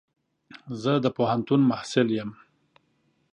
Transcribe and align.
زه 0.81 0.91
د 1.03 1.05
پوهنتون 1.17 1.61
محصل 1.69 2.07
يم. 2.17 2.31